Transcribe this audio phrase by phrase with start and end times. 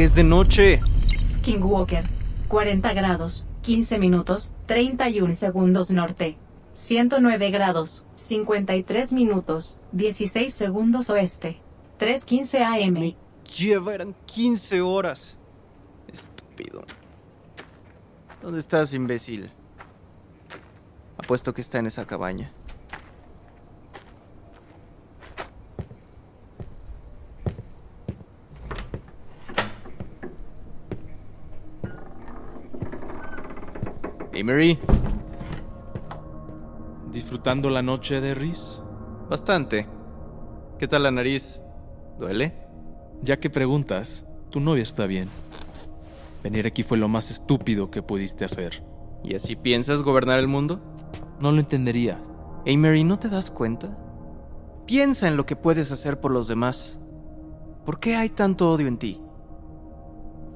[0.00, 0.80] que es de noche.
[1.22, 2.08] Skinwalker.
[2.48, 6.38] 40 grados, 15 minutos, 31 segundos norte.
[6.72, 11.60] 109 grados, 53 minutos, 16 segundos oeste.
[11.98, 13.14] 3.15 am.
[13.58, 15.36] Lleva, eran 15 horas.
[16.10, 16.82] Estúpido.
[18.40, 19.50] ¿Dónde estás, imbécil?
[21.18, 22.50] Apuesto que está en esa cabaña.
[34.40, 34.78] Hey, Mary.
[37.12, 38.80] ¿Disfrutando la noche de Riz?
[39.28, 39.86] Bastante.
[40.78, 41.60] ¿Qué tal la nariz?
[42.18, 42.54] ¿Duele?
[43.20, 45.28] Ya que preguntas, tu novia está bien.
[46.42, 48.82] Venir aquí fue lo más estúpido que pudiste hacer.
[49.22, 50.80] ¿Y así piensas gobernar el mundo?
[51.38, 52.16] No lo entenderías.
[52.64, 53.94] Hey Mary, ¿no te das cuenta?
[54.86, 56.98] Piensa en lo que puedes hacer por los demás.
[57.84, 59.20] ¿Por qué hay tanto odio en ti?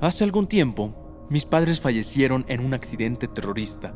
[0.00, 3.94] Hace algún tiempo, mis padres fallecieron en un accidente terrorista.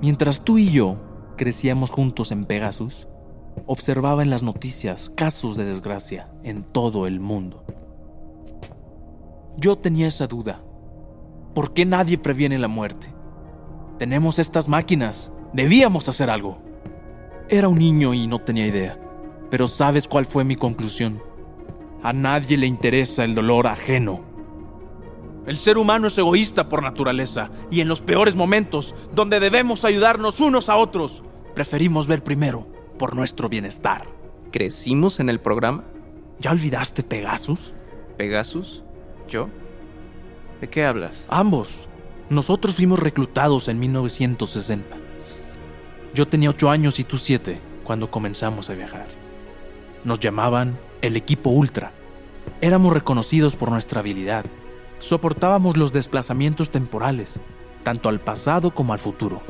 [0.00, 0.98] Mientras tú y yo
[1.36, 3.08] crecíamos juntos en Pegasus,
[3.66, 7.64] observaba en las noticias casos de desgracia en todo el mundo.
[9.56, 10.62] Yo tenía esa duda.
[11.54, 13.08] ¿Por qué nadie previene la muerte?
[13.98, 15.32] Tenemos estas máquinas.
[15.52, 16.62] Debíamos hacer algo.
[17.48, 18.98] Era un niño y no tenía idea.
[19.50, 21.22] Pero ¿sabes cuál fue mi conclusión?
[22.02, 24.31] A nadie le interesa el dolor ajeno.
[25.46, 30.40] El ser humano es egoísta por naturaleza y en los peores momentos, donde debemos ayudarnos
[30.40, 34.06] unos a otros, preferimos ver primero por nuestro bienestar.
[34.52, 35.84] ¿Crecimos en el programa?
[36.38, 37.74] ¿Ya olvidaste Pegasus?
[38.16, 38.84] ¿Pegasus?
[39.26, 39.48] ¿Yo?
[40.60, 41.26] ¿De qué hablas?
[41.28, 41.88] Ambos.
[42.30, 44.96] Nosotros fuimos reclutados en 1960.
[46.14, 49.08] Yo tenía ocho años y tú siete cuando comenzamos a viajar.
[50.04, 51.92] Nos llamaban el equipo Ultra.
[52.60, 54.44] Éramos reconocidos por nuestra habilidad.
[55.02, 57.40] Soportábamos los desplazamientos temporales,
[57.82, 59.42] tanto al pasado como al futuro.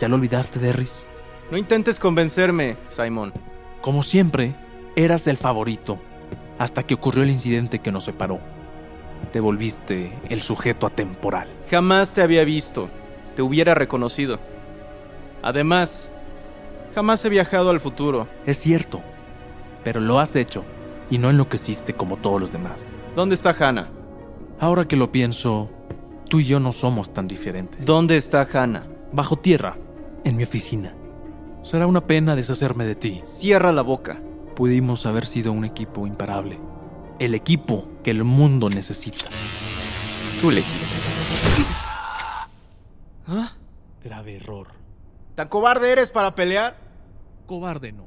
[0.00, 1.06] ¿Ya lo olvidaste, Derris?
[1.50, 3.34] No intentes convencerme, Simon.
[3.82, 4.56] Como siempre,
[4.96, 5.98] eras el favorito,
[6.58, 8.40] hasta que ocurrió el incidente que nos separó.
[9.30, 11.50] Te volviste el sujeto atemporal.
[11.70, 12.88] Jamás te había visto.
[13.36, 14.38] Te hubiera reconocido.
[15.42, 16.10] Además,
[16.94, 18.26] jamás he viajado al futuro.
[18.46, 19.02] Es cierto,
[19.84, 20.64] pero lo has hecho
[21.10, 22.86] y no enloqueciste como todos los demás.
[23.14, 23.90] ¿Dónde está Hannah?
[24.60, 25.70] Ahora que lo pienso,
[26.28, 27.84] tú y yo no somos tan diferentes.
[27.84, 28.86] ¿Dónde está Hannah?
[29.12, 29.76] Bajo tierra,
[30.24, 30.94] en mi oficina.
[31.62, 33.22] Será una pena deshacerme de ti.
[33.24, 34.20] Cierra la boca.
[34.54, 36.60] Pudimos haber sido un equipo imparable.
[37.18, 39.24] El equipo que el mundo necesita.
[40.40, 40.94] Tú elegiste.
[43.26, 43.52] ¿Ah?
[44.02, 44.68] Grave error.
[45.34, 46.76] ¿Tan cobarde eres para pelear?
[47.46, 48.06] Cobarde no.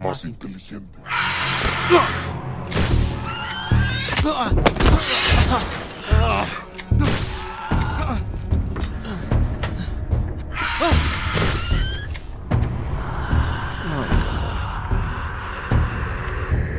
[0.00, 0.98] Más inteligente.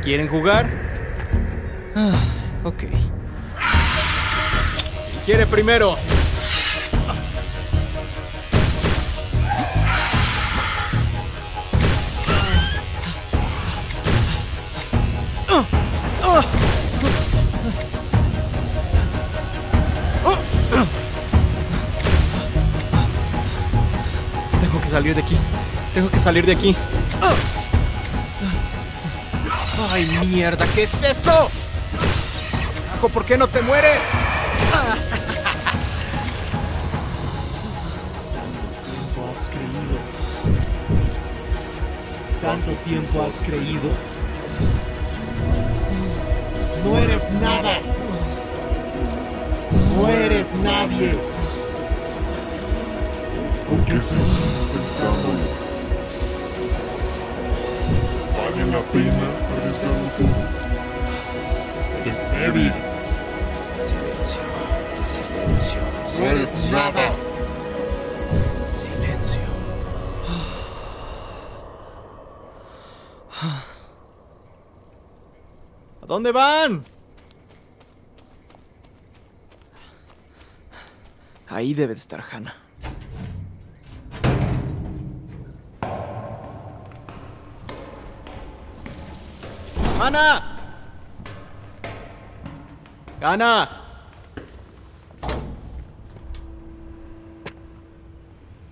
[0.04, 0.66] ¿Quieren jugar?
[1.96, 2.12] Ah,
[2.64, 2.78] ok.
[2.78, 2.90] ¿Quién
[5.24, 5.96] quiere primero?
[24.92, 25.36] Salir de aquí.
[25.94, 26.76] Tengo que salir de aquí.
[29.90, 30.66] ¡Ay, mierda!
[30.74, 31.50] ¿Qué es eso?
[33.02, 33.98] Carajo, ¿por qué no te mueres?
[38.84, 39.98] tiempo has creído?
[42.42, 43.90] ¿Tanto tiempo has creído?
[46.84, 47.78] No eres nada.
[49.96, 51.31] No eres nadie.
[53.72, 55.30] Aunque sea intentando.
[58.36, 59.26] Vale la pena
[59.56, 60.40] arriesgarlo todo.
[62.02, 62.72] Eres débil.
[63.80, 64.42] Silencio,
[65.06, 65.80] silencio,
[66.18, 67.06] No eres nada.
[68.70, 69.40] Silencio.
[76.02, 76.84] ¿A dónde van?
[81.48, 82.61] Ahí debe de estar Hannah.
[90.02, 90.42] ¡Hannah!
[93.20, 93.68] ¡Hannah!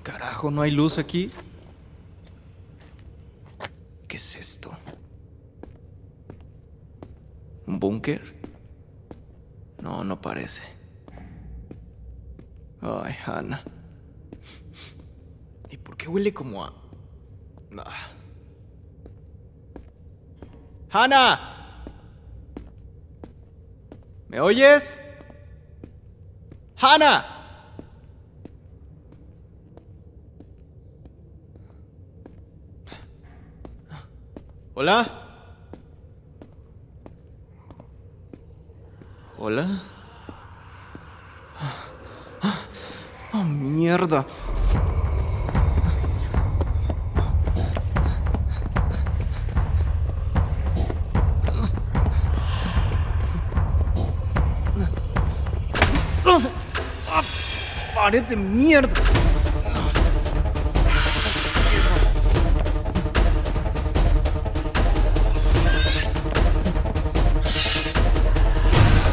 [0.02, 1.30] Carajo, ¿no hay luz aquí?
[4.08, 4.72] ¿Qué es esto?
[7.68, 8.34] ¿Un búnker?
[9.80, 10.64] No, no parece.
[12.82, 13.62] Ay, Hannah.
[15.70, 16.74] ¿Y por qué huele como a...
[17.78, 18.19] Ah.
[20.92, 21.84] ¡Hannah!
[24.28, 24.98] ¿Me oyes?
[26.76, 27.24] ¡Hannah!
[34.74, 35.06] ¿Hola?
[39.38, 39.82] ¿Hola?
[43.32, 44.26] ¡Oh, mierda!
[58.00, 58.88] ¡Pared de mierda!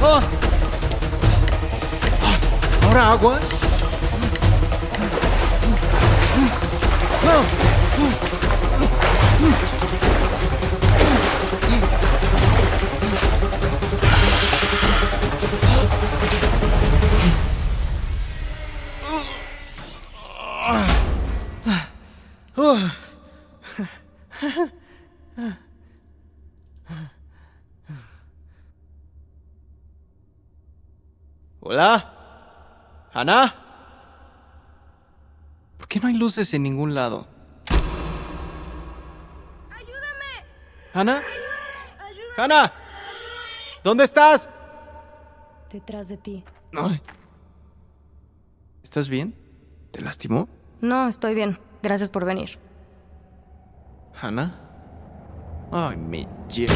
[0.01, 0.21] ¡Ah!
[2.85, 3.39] ¿Ahora agua?
[31.59, 32.13] ¿Hola?
[33.13, 33.55] ¿Ana?
[35.77, 37.27] ¿Por qué no hay luces en ningún lado?
[39.69, 40.45] ¡Ayúdame!
[40.93, 41.23] ¿Ana?
[42.37, 42.73] ¡Ana!
[43.83, 44.49] ¿Dónde estás?
[45.71, 46.43] Detrás de ti.
[46.73, 47.01] Ay.
[48.83, 49.35] ¿Estás bien?
[49.91, 50.49] ¿Te lastimó?
[50.81, 51.66] No, estoy bien.
[51.87, 52.59] Gracias por venir.
[54.21, 54.53] ¿Hannah?
[55.71, 56.73] Ay, me lleva.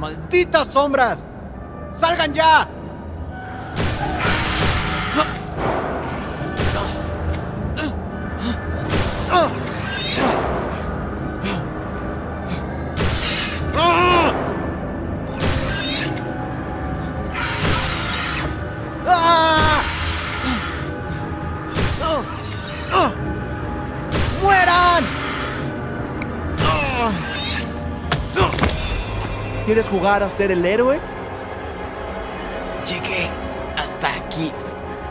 [0.00, 1.24] ¡Malditas sombras!
[1.92, 2.68] ¡Salgan ya!
[29.74, 31.00] ¿Quieres jugar a ser el héroe?
[32.88, 33.28] Llegué
[33.76, 34.52] hasta aquí.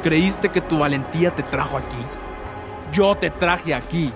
[0.01, 1.97] ¿Creíste que tu valentía te trajo aquí?
[2.93, 4.13] Yo te traje aquí.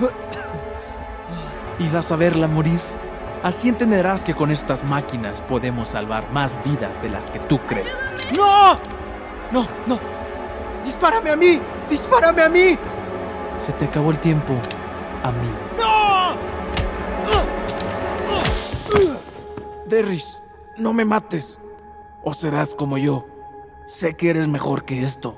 [1.80, 2.80] ¿Ibas a verla morir?
[3.42, 7.92] Así entenderás que con estas máquinas podemos salvar más vidas de las que tú crees.
[8.34, 8.74] ¡No!
[9.52, 10.00] No, no.
[10.82, 11.60] ¡Dispárame a mí!
[11.90, 12.78] ¡Dispárame a mí!
[13.66, 14.54] Se te acabó el tiempo,
[15.22, 15.73] amigo.
[19.86, 20.42] Derris,
[20.76, 21.60] no me mates.
[22.22, 23.26] O serás como yo.
[23.86, 25.36] Sé que eres mejor que esto.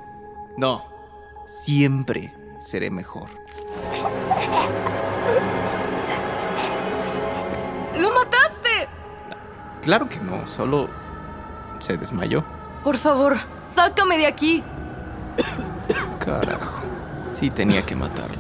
[0.56, 0.84] No.
[1.46, 3.30] Siempre seré mejor.
[7.96, 8.88] ¡Lo mataste!
[9.82, 10.88] Claro que no, solo
[11.78, 12.44] se desmayó.
[12.84, 14.62] Por favor, sácame de aquí.
[16.20, 16.82] Carajo.
[17.32, 18.36] Sí tenía que matarlo.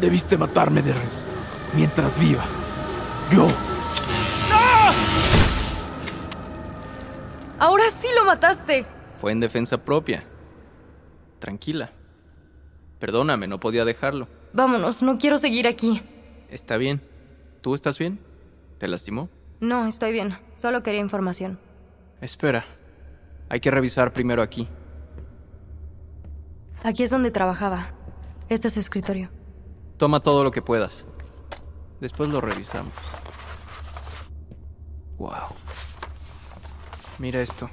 [0.00, 1.24] Debiste matarme, Derris.
[1.74, 2.44] Mientras viva.
[3.30, 3.46] Yo.
[7.60, 8.86] Ahora sí lo mataste.
[9.18, 10.24] Fue en defensa propia.
[11.38, 11.92] Tranquila.
[12.98, 14.28] Perdóname, no podía dejarlo.
[14.54, 16.02] Vámonos, no quiero seguir aquí.
[16.48, 17.02] Está bien.
[17.60, 18.18] ¿Tú estás bien?
[18.78, 19.28] ¿Te lastimó?
[19.60, 20.38] No, estoy bien.
[20.56, 21.58] Solo quería información.
[22.22, 22.64] Espera.
[23.50, 24.66] Hay que revisar primero aquí.
[26.82, 27.92] Aquí es donde trabajaba.
[28.48, 29.28] Este es su escritorio.
[29.98, 31.06] Toma todo lo que puedas.
[32.00, 32.94] Después lo revisamos.
[35.18, 35.54] Wow.
[37.20, 37.68] Mira esto.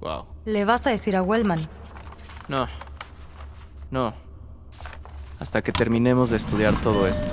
[0.00, 0.26] wow.
[0.44, 1.60] ¿Le vas a decir a Wellman?
[2.48, 2.66] No.
[3.92, 4.12] No.
[5.38, 7.32] Hasta que terminemos de estudiar todo esto.